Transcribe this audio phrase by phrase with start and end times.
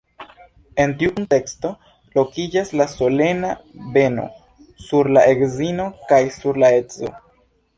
[0.83, 1.69] En tiu kunteksto
[2.15, 3.51] lokiĝas la solena
[3.99, 4.25] beno
[4.87, 7.13] sur la edzino kaj sur la edzo.